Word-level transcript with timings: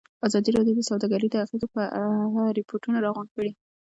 ازادي 0.27 0.49
راډیو 0.57 0.77
د 0.77 0.81
سوداګري 0.89 1.27
د 1.29 1.35
اغېزو 1.43 1.67
په 1.75 1.83
اړه 2.03 2.43
ریپوټونه 2.59 2.97
راغونډ 3.05 3.29
کړي. 3.35 3.51